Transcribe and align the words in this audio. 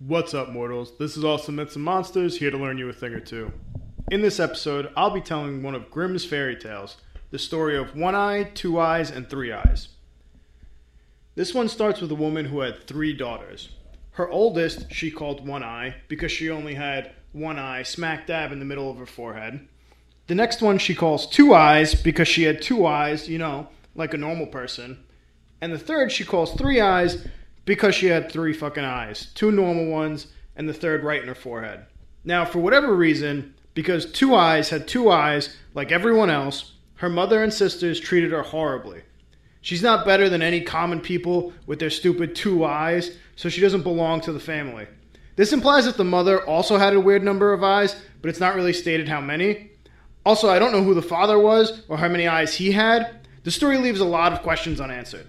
What's 0.00 0.32
up, 0.32 0.50
mortals? 0.50 0.96
This 0.96 1.16
is 1.16 1.24
Awesome 1.24 1.56
Myths 1.56 1.74
and 1.74 1.84
Monsters, 1.84 2.38
here 2.38 2.52
to 2.52 2.56
learn 2.56 2.78
you 2.78 2.88
a 2.88 2.92
thing 2.92 3.12
or 3.14 3.18
two. 3.18 3.52
In 4.12 4.22
this 4.22 4.38
episode, 4.38 4.92
I'll 4.96 5.10
be 5.10 5.20
telling 5.20 5.60
one 5.60 5.74
of 5.74 5.90
Grimm's 5.90 6.24
fairy 6.24 6.54
tales, 6.54 6.98
the 7.32 7.38
story 7.38 7.76
of 7.76 7.96
One 7.96 8.14
Eye, 8.14 8.44
Two 8.44 8.78
Eyes, 8.78 9.10
and 9.10 9.28
Three 9.28 9.50
Eyes. 9.50 9.88
This 11.34 11.52
one 11.52 11.68
starts 11.68 12.00
with 12.00 12.12
a 12.12 12.14
woman 12.14 12.44
who 12.44 12.60
had 12.60 12.84
three 12.84 13.12
daughters. 13.12 13.70
Her 14.12 14.30
oldest 14.30 14.92
she 14.92 15.10
called 15.10 15.44
One 15.44 15.64
Eye 15.64 15.96
because 16.06 16.30
she 16.30 16.48
only 16.48 16.74
had 16.74 17.10
one 17.32 17.58
eye 17.58 17.82
smack 17.82 18.28
dab 18.28 18.52
in 18.52 18.60
the 18.60 18.64
middle 18.64 18.88
of 18.88 18.98
her 18.98 19.06
forehead. 19.06 19.66
The 20.28 20.36
next 20.36 20.62
one 20.62 20.78
she 20.78 20.94
calls 20.94 21.26
Two 21.26 21.54
Eyes 21.54 22.00
because 22.00 22.28
she 22.28 22.44
had 22.44 22.62
two 22.62 22.86
eyes, 22.86 23.28
you 23.28 23.38
know, 23.38 23.66
like 23.96 24.14
a 24.14 24.16
normal 24.16 24.46
person. 24.46 25.04
And 25.60 25.72
the 25.72 25.78
third 25.78 26.12
she 26.12 26.24
calls 26.24 26.52
Three 26.52 26.80
Eyes 26.80 27.26
because 27.68 27.94
she 27.94 28.06
had 28.06 28.32
three 28.32 28.54
fucking 28.54 28.82
eyes 28.82 29.30
two 29.34 29.52
normal 29.52 29.88
ones, 29.88 30.28
and 30.56 30.66
the 30.66 30.72
third 30.72 31.04
right 31.04 31.20
in 31.20 31.28
her 31.28 31.34
forehead. 31.34 31.84
Now, 32.24 32.46
for 32.46 32.60
whatever 32.60 32.96
reason, 32.96 33.54
because 33.74 34.10
Two 34.10 34.34
Eyes 34.34 34.70
had 34.70 34.88
two 34.88 35.10
eyes 35.10 35.54
like 35.74 35.92
everyone 35.92 36.30
else, 36.30 36.72
her 36.94 37.10
mother 37.10 37.42
and 37.42 37.52
sisters 37.52 38.00
treated 38.00 38.32
her 38.32 38.42
horribly. 38.42 39.02
She's 39.60 39.82
not 39.82 40.06
better 40.06 40.30
than 40.30 40.40
any 40.40 40.62
common 40.62 41.00
people 41.00 41.52
with 41.66 41.78
their 41.78 41.90
stupid 41.90 42.34
two 42.34 42.64
eyes, 42.64 43.18
so 43.36 43.50
she 43.50 43.60
doesn't 43.60 43.82
belong 43.82 44.22
to 44.22 44.32
the 44.32 44.40
family. 44.40 44.86
This 45.36 45.52
implies 45.52 45.84
that 45.84 45.98
the 45.98 46.04
mother 46.04 46.42
also 46.46 46.78
had 46.78 46.94
a 46.94 47.00
weird 47.00 47.22
number 47.22 47.52
of 47.52 47.62
eyes, 47.62 48.00
but 48.22 48.30
it's 48.30 48.40
not 48.40 48.54
really 48.54 48.72
stated 48.72 49.10
how 49.10 49.20
many. 49.20 49.72
Also, 50.24 50.48
I 50.48 50.58
don't 50.58 50.72
know 50.72 50.82
who 50.82 50.94
the 50.94 51.02
father 51.02 51.38
was 51.38 51.82
or 51.88 51.98
how 51.98 52.08
many 52.08 52.26
eyes 52.26 52.54
he 52.54 52.72
had. 52.72 53.28
The 53.44 53.50
story 53.50 53.76
leaves 53.76 54.00
a 54.00 54.06
lot 54.06 54.32
of 54.32 54.40
questions 54.40 54.80
unanswered. 54.80 55.26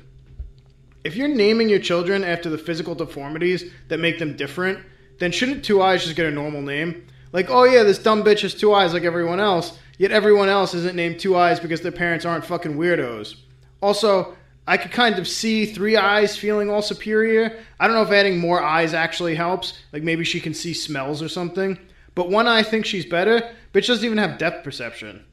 If 1.04 1.16
you're 1.16 1.28
naming 1.28 1.70
your 1.70 1.80
children 1.80 2.24
after 2.24 2.50
the 2.50 2.58
physical 2.58 2.96
deformities 2.96 3.72
that 3.88 4.00
make 4.00 4.20
them 4.20 4.36
different, 4.36 4.80
then 5.20 5.32
shouldn't 5.32 5.64
Two 5.64 5.82
Eyes 5.82 6.04
just 6.04 6.16
get 6.16 6.26
a 6.26 6.32
normal 6.32 6.62
name? 6.62 7.08
Like, 7.32 7.50
oh 7.50 7.64
yeah, 7.64 7.84
this 7.84 8.00
dumb 8.00 8.24
bitch 8.24 8.42
has 8.42 8.54
two 8.54 8.74
eyes 8.74 8.94
like 8.94 9.04
everyone 9.04 9.40
else, 9.40 9.78
yet 9.98 10.12
everyone 10.12 10.50
else 10.50 10.74
isn't 10.74 10.96
named 10.96 11.20
Two 11.20 11.38
Eyes 11.38 11.60
because 11.60 11.82
their 11.82 11.92
parents 11.92 12.26
aren't 12.26 12.46
fucking 12.46 12.76
weirdos. 12.76 13.36
Also, 13.82 14.36
I 14.68 14.78
could 14.78 14.92
kind 14.92 15.18
of 15.18 15.28
see 15.28 15.66
Three 15.66 15.96
Eyes 15.96 16.38
feeling 16.38 16.70
all 16.70 16.82
superior. 16.82 17.60
I 17.80 17.88
don't 17.88 17.96
know 17.96 18.04
if 18.04 18.12
adding 18.12 18.38
more 18.38 18.62
eyes 18.62 18.94
actually 18.94 19.36
helps. 19.36 19.80
Like 19.94 20.04
maybe 20.04 20.24
she 20.24 20.40
can 20.40 20.54
see 20.54 20.74
smells 20.74 21.22
or 21.22 21.30
something. 21.30 21.80
But 22.14 22.30
One 22.30 22.48
Eye 22.48 22.64
thinks 22.64 22.90
she's 22.90 23.06
better. 23.06 23.42
Bitch 23.74 23.88
doesn't 23.88 24.06
even 24.06 24.18
have 24.18 24.38
depth 24.38 24.64
perception. 24.64 25.24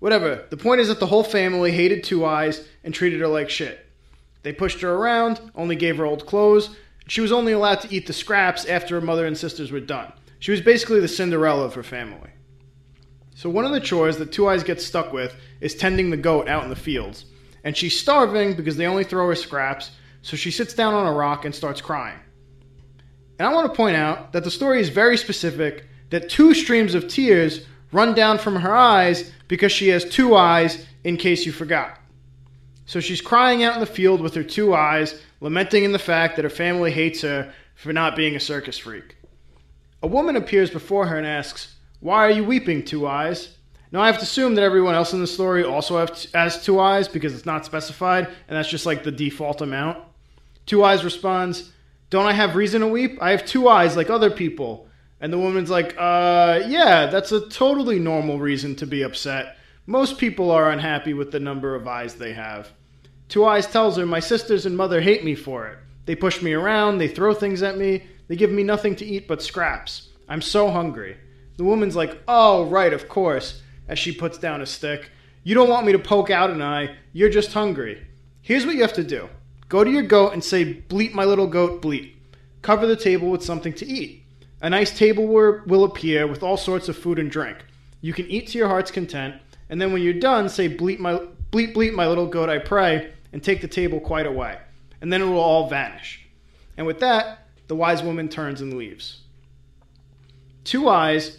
Whatever. 0.00 0.44
The 0.50 0.56
point 0.56 0.80
is 0.80 0.88
that 0.88 1.00
the 1.00 1.06
whole 1.06 1.24
family 1.24 1.72
hated 1.72 2.04
Two 2.04 2.24
Eyes 2.24 2.66
and 2.84 2.92
treated 2.92 3.20
her 3.20 3.28
like 3.28 3.50
shit. 3.50 3.86
They 4.42 4.52
pushed 4.52 4.80
her 4.80 4.94
around, 4.94 5.40
only 5.54 5.76
gave 5.76 5.98
her 5.98 6.04
old 6.04 6.26
clothes. 6.26 6.76
She 7.06 7.20
was 7.20 7.32
only 7.32 7.52
allowed 7.52 7.80
to 7.82 7.94
eat 7.94 8.06
the 8.06 8.12
scraps 8.12 8.64
after 8.64 8.94
her 8.94 9.04
mother 9.04 9.26
and 9.26 9.36
sisters 9.36 9.70
were 9.70 9.80
done. 9.80 10.12
She 10.38 10.50
was 10.50 10.60
basically 10.60 11.00
the 11.00 11.08
Cinderella 11.08 11.64
of 11.64 11.74
her 11.74 11.82
family. 11.82 12.30
So, 13.34 13.50
one 13.50 13.64
of 13.64 13.72
the 13.72 13.80
chores 13.80 14.18
that 14.18 14.32
Two 14.32 14.48
Eyes 14.48 14.64
gets 14.64 14.84
stuck 14.84 15.12
with 15.12 15.34
is 15.60 15.74
tending 15.74 16.10
the 16.10 16.16
goat 16.16 16.48
out 16.48 16.64
in 16.64 16.70
the 16.70 16.76
fields. 16.76 17.26
And 17.64 17.76
she's 17.76 17.98
starving 17.98 18.54
because 18.54 18.76
they 18.76 18.86
only 18.86 19.04
throw 19.04 19.28
her 19.28 19.34
scraps, 19.34 19.90
so 20.22 20.36
she 20.36 20.50
sits 20.50 20.74
down 20.74 20.94
on 20.94 21.06
a 21.06 21.12
rock 21.12 21.44
and 21.44 21.54
starts 21.54 21.80
crying. 21.80 22.18
And 23.38 23.48
I 23.48 23.52
want 23.52 23.70
to 23.70 23.76
point 23.76 23.96
out 23.96 24.32
that 24.32 24.44
the 24.44 24.50
story 24.50 24.80
is 24.80 24.88
very 24.88 25.16
specific 25.16 25.86
that 26.10 26.28
two 26.28 26.54
streams 26.54 26.94
of 26.94 27.08
tears 27.08 27.64
run 27.92 28.14
down 28.14 28.38
from 28.38 28.56
her 28.56 28.74
eyes 28.74 29.32
because 29.48 29.72
she 29.72 29.88
has 29.88 30.04
two 30.04 30.36
eyes, 30.36 30.86
in 31.04 31.16
case 31.16 31.46
you 31.46 31.52
forgot. 31.52 31.99
So 32.90 32.98
she's 32.98 33.20
crying 33.20 33.62
out 33.62 33.74
in 33.74 33.80
the 33.80 33.86
field 33.86 34.20
with 34.20 34.34
her 34.34 34.42
two 34.42 34.74
eyes, 34.74 35.14
lamenting 35.40 35.84
in 35.84 35.92
the 35.92 35.98
fact 36.00 36.34
that 36.34 36.42
her 36.42 36.50
family 36.50 36.90
hates 36.90 37.22
her 37.22 37.52
for 37.76 37.92
not 37.92 38.16
being 38.16 38.34
a 38.34 38.40
circus 38.40 38.78
freak. 38.78 39.16
A 40.02 40.08
woman 40.08 40.34
appears 40.34 40.70
before 40.70 41.06
her 41.06 41.16
and 41.16 41.24
asks, 41.24 41.76
Why 42.00 42.26
are 42.26 42.32
you 42.32 42.42
weeping, 42.42 42.84
Two 42.84 43.06
Eyes? 43.06 43.56
Now, 43.92 44.00
I 44.00 44.08
have 44.08 44.16
to 44.16 44.24
assume 44.24 44.56
that 44.56 44.64
everyone 44.64 44.96
else 44.96 45.12
in 45.12 45.20
the 45.20 45.28
story 45.28 45.62
also 45.62 46.04
has 46.34 46.64
two 46.64 46.80
eyes 46.80 47.06
because 47.06 47.32
it's 47.32 47.46
not 47.46 47.64
specified, 47.64 48.26
and 48.26 48.58
that's 48.58 48.68
just 48.68 48.86
like 48.86 49.04
the 49.04 49.12
default 49.12 49.60
amount. 49.60 49.98
Two 50.66 50.82
Eyes 50.82 51.04
responds, 51.04 51.70
Don't 52.10 52.26
I 52.26 52.32
have 52.32 52.56
reason 52.56 52.80
to 52.80 52.88
weep? 52.88 53.18
I 53.22 53.30
have 53.30 53.46
two 53.46 53.68
eyes 53.68 53.96
like 53.96 54.10
other 54.10 54.32
people. 54.32 54.88
And 55.20 55.32
the 55.32 55.38
woman's 55.38 55.70
like, 55.70 55.94
Uh, 55.96 56.62
yeah, 56.66 57.06
that's 57.06 57.30
a 57.30 57.48
totally 57.50 58.00
normal 58.00 58.40
reason 58.40 58.74
to 58.74 58.86
be 58.88 59.02
upset. 59.02 59.58
Most 59.86 60.18
people 60.18 60.50
are 60.50 60.72
unhappy 60.72 61.14
with 61.14 61.30
the 61.30 61.38
number 61.38 61.76
of 61.76 61.86
eyes 61.86 62.16
they 62.16 62.32
have. 62.32 62.72
Two 63.30 63.46
Eyes 63.46 63.68
tells 63.68 63.96
her, 63.96 64.04
My 64.04 64.18
sisters 64.18 64.66
and 64.66 64.76
mother 64.76 65.00
hate 65.00 65.24
me 65.24 65.36
for 65.36 65.68
it. 65.68 65.78
They 66.04 66.16
push 66.16 66.42
me 66.42 66.52
around, 66.52 66.98
they 66.98 67.06
throw 67.06 67.32
things 67.32 67.62
at 67.62 67.78
me, 67.78 68.02
they 68.26 68.34
give 68.34 68.50
me 68.50 68.64
nothing 68.64 68.96
to 68.96 69.06
eat 69.06 69.28
but 69.28 69.40
scraps. 69.40 70.08
I'm 70.28 70.42
so 70.42 70.68
hungry. 70.68 71.16
The 71.56 71.62
woman's 71.62 71.94
like, 71.94 72.20
Oh, 72.26 72.64
right, 72.66 72.92
of 72.92 73.08
course, 73.08 73.62
as 73.86 74.00
she 74.00 74.10
puts 74.10 74.36
down 74.36 74.60
a 74.60 74.66
stick. 74.66 75.10
You 75.44 75.54
don't 75.54 75.70
want 75.70 75.86
me 75.86 75.92
to 75.92 75.98
poke 75.98 76.30
out 76.30 76.50
an 76.50 76.60
eye, 76.60 76.96
you're 77.12 77.30
just 77.30 77.52
hungry. 77.52 78.04
Here's 78.42 78.66
what 78.66 78.74
you 78.74 78.82
have 78.82 78.94
to 78.94 79.04
do 79.04 79.28
go 79.68 79.84
to 79.84 79.90
your 79.90 80.02
goat 80.02 80.32
and 80.32 80.42
say, 80.42 80.64
Bleat, 80.64 81.14
my 81.14 81.24
little 81.24 81.46
goat, 81.46 81.80
bleat. 81.80 82.16
Cover 82.62 82.88
the 82.88 82.96
table 82.96 83.30
with 83.30 83.44
something 83.44 83.72
to 83.74 83.86
eat. 83.86 84.24
A 84.60 84.68
nice 84.68 84.90
table 84.96 85.28
will 85.28 85.84
appear 85.84 86.26
with 86.26 86.42
all 86.42 86.56
sorts 86.56 86.88
of 86.88 86.98
food 86.98 87.20
and 87.20 87.30
drink. 87.30 87.58
You 88.00 88.12
can 88.12 88.26
eat 88.26 88.48
to 88.48 88.58
your 88.58 88.66
heart's 88.66 88.90
content, 88.90 89.36
and 89.68 89.80
then 89.80 89.92
when 89.92 90.02
you're 90.02 90.14
done, 90.14 90.48
say, 90.48 90.66
Bleat, 90.66 90.98
my, 90.98 91.20
bleat, 91.52 91.72
bleat, 91.74 91.94
my 91.94 92.08
little 92.08 92.26
goat, 92.26 92.48
I 92.48 92.58
pray, 92.58 93.12
and 93.32 93.42
take 93.42 93.60
the 93.60 93.68
table 93.68 94.00
quite 94.00 94.26
away. 94.26 94.58
And 95.00 95.12
then 95.12 95.22
it 95.22 95.26
will 95.26 95.38
all 95.38 95.68
vanish. 95.68 96.28
And 96.76 96.86
with 96.86 97.00
that, 97.00 97.46
the 97.68 97.76
wise 97.76 98.02
woman 98.02 98.28
turns 98.28 98.60
and 98.60 98.74
leaves. 98.74 99.22
Two 100.64 100.88
Eyes 100.88 101.38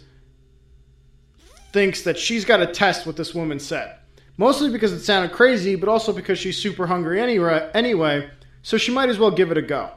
thinks 1.72 2.02
that 2.02 2.18
she's 2.18 2.44
got 2.44 2.58
to 2.58 2.66
test 2.66 3.06
what 3.06 3.16
this 3.16 3.34
woman 3.34 3.58
said. 3.58 3.96
Mostly 4.36 4.70
because 4.70 4.92
it 4.92 5.00
sounded 5.00 5.32
crazy, 5.32 5.74
but 5.74 5.88
also 5.88 6.12
because 6.12 6.38
she's 6.38 6.60
super 6.60 6.86
hungry 6.86 7.20
anyway, 7.20 7.70
anyway, 7.74 8.30
so 8.62 8.76
she 8.76 8.92
might 8.92 9.08
as 9.08 9.18
well 9.18 9.30
give 9.30 9.50
it 9.50 9.58
a 9.58 9.62
go. 9.62 9.90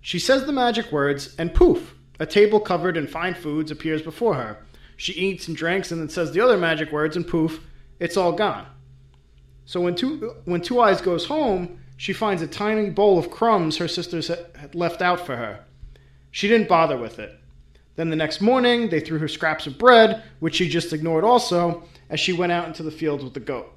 She 0.00 0.18
says 0.18 0.46
the 0.46 0.52
magic 0.52 0.90
words, 0.90 1.34
and 1.38 1.54
poof, 1.54 1.94
a 2.18 2.26
table 2.26 2.60
covered 2.60 2.96
in 2.96 3.06
fine 3.06 3.34
foods 3.34 3.70
appears 3.70 4.02
before 4.02 4.34
her. 4.34 4.64
She 4.96 5.12
eats 5.12 5.46
and 5.46 5.56
drinks 5.56 5.92
and 5.92 6.00
then 6.00 6.08
says 6.08 6.32
the 6.32 6.40
other 6.40 6.56
magic 6.56 6.90
words, 6.90 7.16
and 7.16 7.26
poof, 7.26 7.64
it's 8.00 8.16
all 8.16 8.32
gone. 8.32 8.66
So 9.68 9.82
when 9.82 9.96
two, 9.96 10.34
when 10.46 10.62
Two 10.62 10.80
Eyes 10.80 11.02
goes 11.02 11.26
home, 11.26 11.78
she 11.98 12.14
finds 12.14 12.40
a 12.40 12.46
tiny 12.46 12.88
bowl 12.88 13.18
of 13.18 13.30
crumbs 13.30 13.76
her 13.76 13.86
sisters 13.86 14.28
had 14.28 14.74
left 14.74 15.02
out 15.02 15.26
for 15.26 15.36
her. 15.36 15.62
She 16.30 16.48
didn't 16.48 16.70
bother 16.70 16.96
with 16.96 17.18
it. 17.18 17.38
Then 17.96 18.08
the 18.08 18.16
next 18.16 18.40
morning, 18.40 18.88
they 18.88 19.00
threw 19.00 19.18
her 19.18 19.28
scraps 19.28 19.66
of 19.66 19.76
bread, 19.76 20.22
which 20.40 20.54
she 20.54 20.70
just 20.70 20.94
ignored 20.94 21.22
also, 21.22 21.82
as 22.08 22.18
she 22.18 22.32
went 22.32 22.50
out 22.50 22.66
into 22.66 22.82
the 22.82 22.90
fields 22.90 23.22
with 23.22 23.34
the 23.34 23.40
goat. 23.40 23.70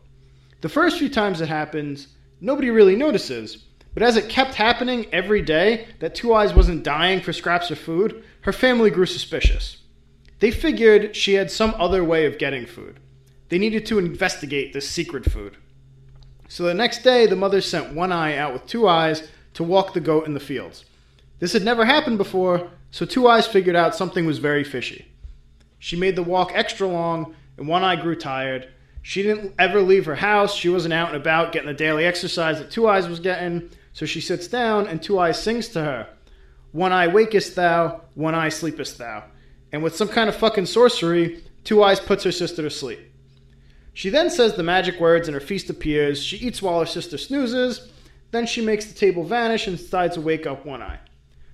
The 0.61 0.69
first 0.69 0.97
few 0.97 1.09
times 1.09 1.41
it 1.41 1.49
happens, 1.49 2.07
nobody 2.39 2.69
really 2.69 2.95
notices, 2.95 3.57
but 3.93 4.01
as 4.01 4.15
it 4.15 4.29
kept 4.29 4.55
happening 4.55 5.07
every 5.11 5.41
day 5.41 5.87
that 5.99 6.15
Two 6.15 6.33
Eyes 6.33 6.53
wasn't 6.53 6.85
dying 6.85 7.19
for 7.19 7.33
scraps 7.33 7.69
of 7.69 7.77
food, 7.77 8.23
her 8.43 8.53
family 8.53 8.91
grew 8.91 9.05
suspicious. 9.05 9.79
They 10.39 10.51
figured 10.51 11.17
she 11.17 11.33
had 11.33 11.51
some 11.51 11.75
other 11.77 12.01
way 12.01 12.25
of 12.27 12.37
getting 12.37 12.65
food. 12.65 13.01
They 13.49 13.57
needed 13.57 13.85
to 13.87 13.99
investigate 13.99 14.71
this 14.71 14.89
secret 14.89 15.29
food. 15.29 15.57
So 16.51 16.65
the 16.65 16.73
next 16.73 17.01
day, 17.01 17.27
the 17.27 17.37
mother 17.37 17.61
sent 17.61 17.93
One 17.93 18.11
Eye 18.11 18.35
out 18.35 18.51
with 18.51 18.67
Two 18.67 18.85
Eyes 18.85 19.25
to 19.53 19.63
walk 19.63 19.93
the 19.93 20.01
goat 20.01 20.27
in 20.27 20.33
the 20.33 20.39
fields. 20.41 20.83
This 21.39 21.53
had 21.53 21.63
never 21.63 21.85
happened 21.85 22.17
before, 22.17 22.69
so 22.91 23.05
Two 23.05 23.25
Eyes 23.25 23.47
figured 23.47 23.77
out 23.77 23.95
something 23.95 24.25
was 24.25 24.39
very 24.39 24.65
fishy. 24.65 25.07
She 25.79 25.95
made 25.95 26.17
the 26.17 26.23
walk 26.23 26.51
extra 26.53 26.89
long, 26.89 27.35
and 27.55 27.69
One 27.69 27.85
Eye 27.85 27.95
grew 27.95 28.17
tired. 28.17 28.67
She 29.01 29.23
didn't 29.23 29.53
ever 29.57 29.81
leave 29.81 30.05
her 30.07 30.15
house. 30.15 30.53
She 30.53 30.67
wasn't 30.67 30.93
out 30.93 31.07
and 31.07 31.15
about 31.15 31.53
getting 31.53 31.69
the 31.69 31.73
daily 31.73 32.03
exercise 32.03 32.59
that 32.59 32.69
Two 32.69 32.85
Eyes 32.85 33.07
was 33.07 33.21
getting. 33.21 33.69
So 33.93 34.05
she 34.05 34.19
sits 34.19 34.49
down, 34.49 34.87
and 34.87 35.01
Two 35.01 35.19
Eyes 35.19 35.41
sings 35.41 35.69
to 35.69 35.81
her 35.81 36.09
One 36.73 36.91
eye 36.91 37.07
wakest 37.07 37.55
thou, 37.55 38.01
one 38.15 38.35
eye 38.35 38.49
sleepest 38.49 38.97
thou. 38.97 39.23
And 39.71 39.81
with 39.81 39.95
some 39.95 40.09
kind 40.09 40.27
of 40.27 40.35
fucking 40.35 40.65
sorcery, 40.65 41.45
Two 41.63 41.81
Eyes 41.81 42.01
puts 42.01 42.25
her 42.25 42.31
sister 42.33 42.61
to 42.61 42.69
sleep. 42.69 43.10
She 43.93 44.09
then 44.09 44.29
says 44.29 44.55
the 44.55 44.63
magic 44.63 44.99
words 44.99 45.27
and 45.27 45.35
her 45.35 45.41
feast 45.41 45.69
appears. 45.69 46.23
She 46.23 46.37
eats 46.37 46.61
while 46.61 46.79
her 46.79 46.85
sister 46.85 47.17
snoozes. 47.17 47.91
Then 48.31 48.45
she 48.45 48.65
makes 48.65 48.85
the 48.85 48.97
table 48.97 49.23
vanish 49.23 49.67
and 49.67 49.77
decides 49.77 50.15
to 50.15 50.21
wake 50.21 50.47
up 50.47 50.65
one 50.65 50.81
eye. 50.81 50.99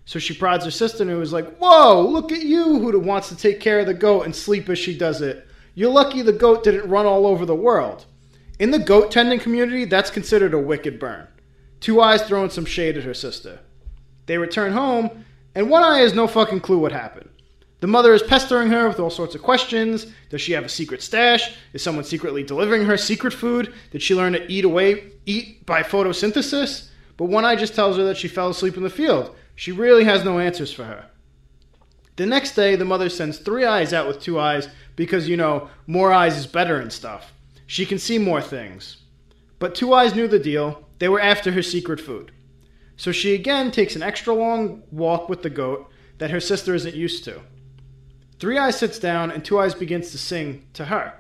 So 0.06 0.20
she 0.20 0.34
prods 0.34 0.64
her 0.64 0.72
sister 0.72 1.04
and 1.04 1.22
is 1.22 1.34
like, 1.34 1.58
Whoa, 1.58 2.02
look 2.02 2.32
at 2.32 2.44
you 2.44 2.80
who 2.80 3.00
wants 3.00 3.30
to 3.30 3.36
take 3.36 3.60
care 3.60 3.80
of 3.80 3.88
the 3.88 3.94
goat 3.94 4.24
and 4.24 4.36
sleep 4.36 4.70
as 4.70 4.80
she 4.80 4.98
does 4.98 5.22
it. 5.22 5.48
You're 5.76 5.92
lucky 5.92 6.22
the 6.22 6.32
goat 6.32 6.64
didn't 6.64 6.90
run 6.90 7.06
all 7.06 7.28
over 7.28 7.46
the 7.46 7.56
world. 7.56 8.06
In 8.60 8.72
the 8.72 8.80
goat 8.80 9.12
tending 9.12 9.40
community, 9.40 9.86
that's 9.86 10.10
considered 10.10 10.54
a 10.54 10.60
wicked 10.60 11.00
burn. 11.00 11.28
Two 11.80 12.02
Eyes 12.02 12.24
throwing 12.24 12.50
some 12.50 12.66
shade 12.66 12.98
at 12.98 13.04
her 13.04 13.14
sister. 13.14 13.60
They 14.26 14.38
return 14.38 14.72
home, 14.72 15.26
and 15.54 15.70
One 15.70 15.84
Eye 15.84 16.00
has 16.00 16.14
no 16.14 16.28
fucking 16.28 16.62
clue 16.62 16.80
what 16.80 16.92
happened. 16.92 17.30
The 17.80 17.88
mother 17.88 18.14
is 18.14 18.24
pestering 18.24 18.70
her 18.72 18.88
with 18.88 19.00
all 19.00 19.12
sorts 19.12 19.36
of 19.36 19.44
questions. 19.44 20.08
Does 20.30 20.42
she 20.42 20.54
have 20.54 20.66
a 20.66 20.70
secret 20.70 21.04
stash? 21.04 21.54
Is 21.74 21.84
someone 21.84 22.04
secretly 22.04 22.44
delivering 22.44 22.86
her 22.86 22.98
secret 22.98 23.34
food? 23.34 23.74
Did 23.92 24.02
she 24.02 24.16
learn 24.16 24.34
to 24.34 24.52
eat 24.52 24.66
away 24.66 25.12
eat 25.28 25.66
by 25.66 25.84
photosynthesis? 25.84 26.90
But 27.18 27.26
One 27.26 27.46
Eye 27.46 27.56
just 27.56 27.76
tells 27.76 27.98
her 27.98 28.04
that 28.06 28.18
she 28.18 28.28
fell 28.28 28.50
asleep 28.50 28.78
in 28.78 28.84
the 28.84 28.90
field. 28.90 29.36
She 29.56 29.72
really 29.72 30.06
has 30.06 30.24
no 30.24 30.40
answers 30.40 30.74
for 30.74 30.86
her. 30.86 31.06
The 32.16 32.26
next 32.26 32.56
day, 32.56 32.76
the 32.76 32.86
mother 32.86 33.10
sends 33.10 33.38
Three 33.38 33.64
Eyes 33.64 33.94
out 33.94 34.08
with 34.08 34.20
Two 34.20 34.40
Eyes 34.40 34.70
because, 34.96 35.30
you 35.30 35.38
know, 35.38 35.70
more 35.86 36.12
eyes 36.12 36.36
is 36.36 36.48
better 36.48 36.80
and 36.80 36.92
stuff. 36.92 37.32
She 37.68 37.86
can 37.86 38.00
see 38.00 38.18
more 38.18 38.42
things. 38.42 38.98
But 39.60 39.76
Two 39.76 39.94
Eyes 39.94 40.16
knew 40.16 40.28
the 40.28 40.40
deal. 40.40 40.88
They 40.98 41.10
were 41.10 41.22
after 41.22 41.52
her 41.52 41.62
secret 41.62 42.02
food. 42.02 42.32
So 42.96 43.12
she 43.12 43.36
again 43.36 43.70
takes 43.70 43.96
an 43.96 44.02
extra 44.02 44.34
long 44.34 44.82
walk 44.90 45.30
with 45.30 45.44
the 45.44 45.52
goat 45.52 45.92
that 46.18 46.32
her 46.32 46.40
sister 46.40 46.74
isn't 46.74 46.96
used 46.96 47.24
to. 47.26 47.42
Three 48.40 48.58
Eyes 48.58 48.78
sits 48.78 49.00
down 49.00 49.32
and 49.32 49.44
Two 49.44 49.60
Eyes 49.60 49.74
begins 49.74 50.12
to 50.12 50.18
sing 50.18 50.66
to 50.74 50.86
her. 50.86 51.14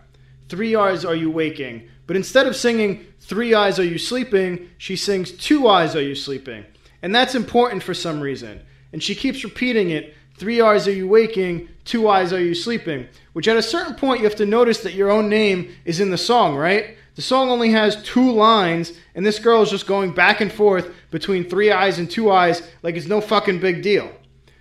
Three 0.49 0.75
Eyes 0.75 1.03
are 1.05 1.15
you 1.15 1.31
waking? 1.31 1.87
But 2.05 2.15
instead 2.15 2.47
of 2.47 2.55
singing 2.55 3.05
Three 3.19 3.53
Eyes 3.53 3.79
are 3.79 3.85
you 3.85 3.97
sleeping, 3.97 4.69
she 4.77 4.95
sings 4.95 5.31
Two 5.31 5.67
Eyes 5.67 5.95
are 5.95 6.01
you 6.01 6.15
sleeping. 6.15 6.65
And 7.01 7.13
that's 7.13 7.35
important 7.35 7.83
for 7.83 7.93
some 7.93 8.21
reason. 8.21 8.61
And 8.93 9.03
she 9.03 9.15
keeps 9.15 9.43
repeating 9.43 9.89
it 9.91 10.15
Three 10.37 10.61
eyes 10.61 10.87
are 10.87 10.93
you 10.93 11.07
waking, 11.07 11.67
two 11.83 12.07
eyes 12.07 12.31
are 12.31 12.39
you 12.39 12.53
sleeping. 12.53 13.07
Which 13.33 13.47
at 13.47 13.57
a 13.57 13.61
certain 13.63 13.95
point 13.95 14.19
you 14.19 14.25
have 14.25 14.35
to 14.35 14.45
notice 14.45 14.81
that 14.81 14.93
your 14.93 15.09
own 15.09 15.29
name 15.29 15.71
is 15.83 15.99
in 15.99 16.11
the 16.11 16.17
song, 16.17 16.55
right? 16.55 16.95
The 17.15 17.23
song 17.23 17.49
only 17.49 17.71
has 17.71 18.01
two 18.03 18.31
lines, 18.31 18.93
and 19.15 19.25
this 19.25 19.39
girl 19.39 19.63
is 19.63 19.71
just 19.71 19.87
going 19.87 20.11
back 20.11 20.39
and 20.39 20.51
forth 20.51 20.93
between 21.09 21.49
three 21.49 21.71
eyes 21.71 21.97
and 21.97 22.09
two 22.09 22.29
eyes 22.29 22.61
like 22.83 22.95
it's 22.95 23.07
no 23.07 23.19
fucking 23.19 23.59
big 23.59 23.81
deal. 23.81 24.11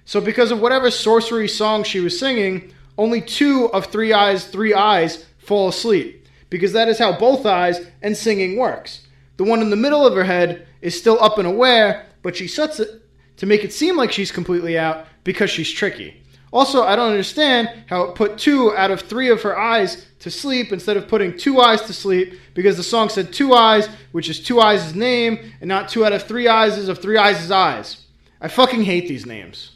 So, 0.07 0.21
because 0.21 0.53
of 0.53 0.61
whatever 0.61 0.91
sorcery 0.91 1.49
song 1.49 1.83
she 1.83 1.99
was 1.99 2.19
singing, 2.19 2.73
only 2.97 3.21
two 3.21 3.69
of 3.73 3.87
three 3.87 4.13
eyes, 4.13 4.47
three 4.47 4.73
eyes 4.73 5.25
fall 5.39 5.69
asleep. 5.69 6.29
Because 6.49 6.73
that 6.73 6.89
is 6.89 6.99
how 6.99 7.19
both 7.19 7.45
eyes 7.45 7.85
and 8.03 8.17
singing 8.17 8.57
works. 8.57 9.07
The 9.37 9.45
one 9.45 9.61
in 9.61 9.69
the 9.71 9.77
middle 9.77 10.07
of 10.07 10.15
her 10.15 10.25
head 10.25 10.67
is 10.81 10.97
still 10.97 11.21
up 11.21 11.39
and 11.39 11.47
aware, 11.47 12.07
but 12.23 12.37
she 12.37 12.47
sets 12.47 12.79
it 12.79 13.03
to 13.39 13.47
make 13.47 13.65
it 13.65 13.73
seem 13.73 13.97
like 13.97 14.13
she's 14.13 14.31
completely 14.31 14.79
out 14.79 15.07
because 15.25 15.51
she's 15.51 15.71
tricky. 15.71 16.23
Also, 16.53 16.85
I 16.85 16.95
don't 16.95 17.11
understand 17.11 17.69
how 17.89 18.05
it 18.05 18.15
put 18.15 18.39
two 18.39 18.75
out 18.77 18.93
of 18.93 19.01
three 19.01 19.29
of 19.29 19.43
her 19.43 19.59
eyes 19.59 20.07
to 20.21 20.31
sleep 20.31 20.73
instead 20.73 20.97
of 20.97 21.09
putting 21.09 21.37
two 21.37 21.61
eyes 21.61 21.83
to 21.83 21.93
sleep 21.93 22.39
because 22.55 22.77
the 22.77 22.83
song 22.85 23.09
said 23.09 23.33
two 23.33 23.53
eyes, 23.53 23.89
which 24.13 24.31
is 24.31 24.41
two 24.41 24.61
eyes' 24.61 24.95
name, 24.95 25.53
and 25.61 25.69
not 25.69 25.89
two 25.89 26.05
out 26.07 26.13
of 26.13 26.23
three 26.23 26.47
eyes 26.47 26.89
of 26.89 27.03
three 27.03 27.19
eyes' 27.19 27.51
eyes. 27.51 28.05
I 28.41 28.47
fucking 28.47 28.85
hate 28.85 29.09
these 29.09 29.27
names. 29.27 29.73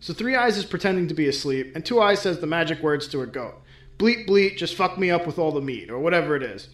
So 0.00 0.14
Three 0.14 0.36
Eyes 0.36 0.56
is 0.56 0.64
pretending 0.64 1.08
to 1.08 1.14
be 1.14 1.28
asleep, 1.28 1.72
and 1.74 1.84
Two 1.84 2.00
Eyes 2.00 2.20
says 2.20 2.38
the 2.38 2.46
magic 2.46 2.82
words 2.82 3.08
to 3.08 3.22
a 3.22 3.26
goat. 3.26 3.54
Bleat, 3.98 4.26
bleat, 4.26 4.56
just 4.56 4.76
fuck 4.76 4.96
me 4.96 5.10
up 5.10 5.26
with 5.26 5.38
all 5.38 5.50
the 5.50 5.60
meat, 5.60 5.90
or 5.90 5.98
whatever 5.98 6.36
it 6.36 6.42
is. 6.42 6.68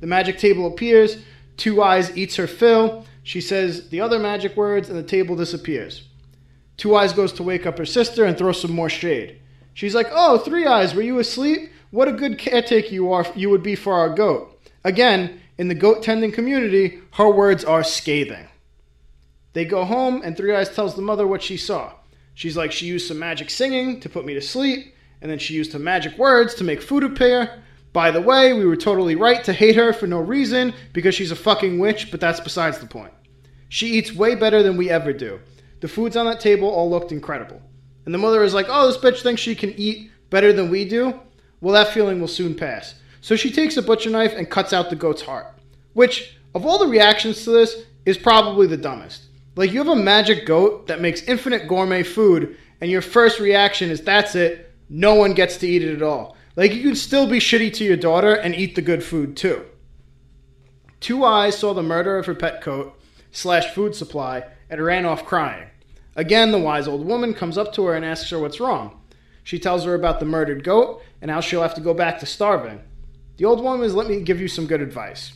The 0.00 0.06
magic 0.06 0.38
table 0.38 0.66
appears, 0.66 1.18
Two 1.56 1.82
Eyes 1.82 2.16
eats 2.16 2.36
her 2.36 2.46
fill, 2.46 3.04
she 3.22 3.40
says 3.40 3.90
the 3.90 4.00
other 4.00 4.18
magic 4.18 4.56
words, 4.56 4.88
and 4.88 4.98
the 4.98 5.02
table 5.02 5.36
disappears. 5.36 6.08
Two 6.78 6.96
Eyes 6.96 7.12
goes 7.12 7.34
to 7.34 7.42
wake 7.42 7.66
up 7.66 7.76
her 7.76 7.84
sister 7.84 8.24
and 8.24 8.38
throw 8.38 8.52
some 8.52 8.72
more 8.72 8.88
shade. 8.88 9.38
She's 9.74 9.94
like, 9.94 10.08
Oh, 10.10 10.38
Three 10.38 10.64
Eyes, 10.64 10.94
were 10.94 11.02
you 11.02 11.18
asleep? 11.18 11.70
What 11.90 12.08
a 12.08 12.12
good 12.12 12.38
caretaker 12.38 12.88
you 12.88 13.12
are. 13.12 13.26
You 13.34 13.50
would 13.50 13.62
be 13.62 13.74
for 13.74 13.92
our 13.94 14.08
goat." 14.08 14.58
Again, 14.84 15.40
in 15.58 15.68
the 15.68 15.74
goat 15.74 16.02
tending 16.02 16.32
community, 16.32 17.00
her 17.14 17.28
words 17.28 17.64
are 17.64 17.84
scathing. 17.84 18.48
They 19.52 19.66
go 19.66 19.84
home, 19.84 20.22
and 20.24 20.36
Three 20.36 20.54
Eyes 20.54 20.74
tells 20.74 20.94
the 20.94 21.02
mother 21.02 21.26
what 21.26 21.42
she 21.42 21.58
saw. 21.58 21.92
She's 22.40 22.56
like, 22.56 22.72
she 22.72 22.86
used 22.86 23.06
some 23.06 23.18
magic 23.18 23.50
singing 23.50 24.00
to 24.00 24.08
put 24.08 24.24
me 24.24 24.32
to 24.32 24.40
sleep, 24.40 24.94
and 25.20 25.30
then 25.30 25.38
she 25.38 25.52
used 25.52 25.72
some 25.72 25.84
magic 25.84 26.16
words 26.16 26.54
to 26.54 26.64
make 26.64 26.80
food 26.80 27.04
appear. 27.04 27.62
By 27.92 28.10
the 28.10 28.22
way, 28.22 28.54
we 28.54 28.64
were 28.64 28.78
totally 28.78 29.14
right 29.14 29.44
to 29.44 29.52
hate 29.52 29.76
her 29.76 29.92
for 29.92 30.06
no 30.06 30.20
reason 30.20 30.72
because 30.94 31.14
she's 31.14 31.32
a 31.32 31.36
fucking 31.36 31.78
witch, 31.78 32.10
but 32.10 32.18
that's 32.18 32.40
besides 32.40 32.78
the 32.78 32.86
point. 32.86 33.12
She 33.68 33.88
eats 33.88 34.14
way 34.14 34.36
better 34.36 34.62
than 34.62 34.78
we 34.78 34.88
ever 34.88 35.12
do. 35.12 35.38
The 35.80 35.88
foods 35.88 36.16
on 36.16 36.24
that 36.24 36.40
table 36.40 36.66
all 36.66 36.88
looked 36.88 37.12
incredible. 37.12 37.60
And 38.06 38.14
the 38.14 38.18
mother 38.18 38.42
is 38.42 38.54
like, 38.54 38.68
oh, 38.70 38.86
this 38.86 38.96
bitch 38.96 39.22
thinks 39.22 39.42
she 39.42 39.54
can 39.54 39.74
eat 39.76 40.10
better 40.30 40.50
than 40.50 40.70
we 40.70 40.86
do? 40.86 41.20
Well, 41.60 41.74
that 41.74 41.92
feeling 41.92 42.22
will 42.22 42.26
soon 42.26 42.54
pass. 42.54 42.94
So 43.20 43.36
she 43.36 43.52
takes 43.52 43.76
a 43.76 43.82
butcher 43.82 44.08
knife 44.08 44.32
and 44.34 44.48
cuts 44.48 44.72
out 44.72 44.88
the 44.88 44.96
goat's 44.96 45.20
heart. 45.20 45.58
Which, 45.92 46.38
of 46.54 46.64
all 46.64 46.78
the 46.78 46.88
reactions 46.88 47.44
to 47.44 47.50
this, 47.50 47.82
is 48.06 48.16
probably 48.16 48.66
the 48.66 48.78
dumbest. 48.78 49.26
Like, 49.56 49.72
you 49.72 49.78
have 49.78 49.88
a 49.88 49.96
magic 49.96 50.46
goat 50.46 50.86
that 50.86 51.00
makes 51.00 51.22
infinite 51.22 51.66
gourmet 51.66 52.02
food, 52.02 52.56
and 52.80 52.90
your 52.90 53.02
first 53.02 53.40
reaction 53.40 53.90
is, 53.90 54.00
that's 54.00 54.34
it, 54.34 54.72
no 54.88 55.14
one 55.14 55.34
gets 55.34 55.56
to 55.58 55.66
eat 55.66 55.82
it 55.82 55.94
at 55.94 56.02
all. 56.02 56.36
Like, 56.56 56.72
you 56.74 56.82
can 56.82 56.96
still 56.96 57.26
be 57.26 57.38
shitty 57.38 57.72
to 57.74 57.84
your 57.84 57.96
daughter 57.96 58.34
and 58.34 58.54
eat 58.54 58.74
the 58.74 58.82
good 58.82 59.02
food, 59.02 59.36
too. 59.36 59.64
Two 61.00 61.24
Eyes 61.24 61.58
saw 61.58 61.72
the 61.72 61.82
murder 61.82 62.18
of 62.18 62.26
her 62.26 62.34
pet 62.34 62.62
goat 62.62 62.98
slash 63.32 63.74
food 63.74 63.94
supply 63.94 64.44
and 64.68 64.82
ran 64.82 65.06
off 65.06 65.24
crying. 65.24 65.68
Again, 66.16 66.52
the 66.52 66.58
wise 66.58 66.86
old 66.86 67.06
woman 67.06 67.34
comes 67.34 67.56
up 67.56 67.72
to 67.74 67.84
her 67.86 67.94
and 67.94 68.04
asks 68.04 68.30
her 68.30 68.38
what's 68.38 68.60
wrong. 68.60 69.00
She 69.42 69.58
tells 69.58 69.84
her 69.84 69.94
about 69.94 70.20
the 70.20 70.26
murdered 70.26 70.62
goat 70.64 71.02
and 71.22 71.30
how 71.30 71.40
she'll 71.40 71.62
have 71.62 71.74
to 71.74 71.80
go 71.80 71.94
back 71.94 72.18
to 72.18 72.26
starving. 72.26 72.82
The 73.36 73.46
old 73.46 73.62
woman 73.62 73.86
is, 73.86 73.94
let 73.94 74.08
me 74.08 74.20
give 74.20 74.40
you 74.40 74.48
some 74.48 74.66
good 74.66 74.82
advice. 74.82 75.32